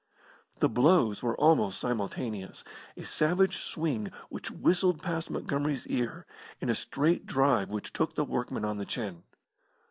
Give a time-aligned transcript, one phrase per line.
[0.61, 2.63] The blows were almost simultaneous
[2.97, 6.25] a savage swing which whistled past Montgomery's ear,
[6.59, 9.21] and a straight drive which took the workman on the chin.